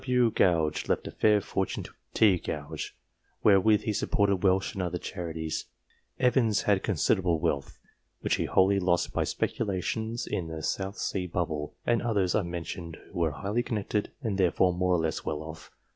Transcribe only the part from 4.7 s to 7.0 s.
and other charities. Evans had